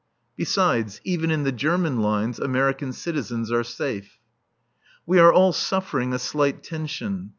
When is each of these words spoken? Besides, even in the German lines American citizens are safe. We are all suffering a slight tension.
Besides, 0.35 0.99
even 1.03 1.29
in 1.29 1.43
the 1.43 1.51
German 1.51 1.99
lines 2.01 2.39
American 2.39 2.91
citizens 2.91 3.51
are 3.51 3.63
safe. 3.63 4.17
We 5.05 5.19
are 5.19 5.31
all 5.31 5.53
suffering 5.53 6.11
a 6.11 6.17
slight 6.17 6.63
tension. 6.63 7.29